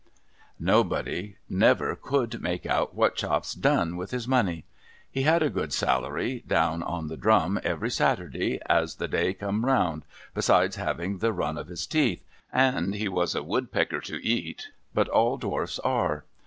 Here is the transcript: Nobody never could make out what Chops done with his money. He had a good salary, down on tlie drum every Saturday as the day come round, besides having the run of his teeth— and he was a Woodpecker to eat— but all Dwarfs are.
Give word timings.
Nobody 0.59 1.35
never 1.47 1.95
could 1.95 2.41
make 2.41 2.65
out 2.65 2.95
what 2.95 3.13
Chops 3.15 3.53
done 3.53 3.95
with 3.95 4.09
his 4.09 4.27
money. 4.27 4.65
He 5.11 5.21
had 5.21 5.43
a 5.43 5.49
good 5.51 5.71
salary, 5.71 6.43
down 6.47 6.81
on 6.81 7.07
tlie 7.07 7.19
drum 7.19 7.59
every 7.63 7.91
Saturday 7.91 8.59
as 8.65 8.95
the 8.95 9.07
day 9.07 9.35
come 9.35 9.63
round, 9.63 10.03
besides 10.33 10.77
having 10.77 11.19
the 11.19 11.31
run 11.31 11.55
of 11.55 11.67
his 11.67 11.85
teeth— 11.85 12.25
and 12.73 12.95
he 12.95 13.07
was 13.07 13.35
a 13.35 13.43
Woodpecker 13.43 13.99
to 14.01 14.25
eat— 14.25 14.69
but 14.95 15.07
all 15.07 15.37
Dwarfs 15.37 15.77
are. 15.77 16.25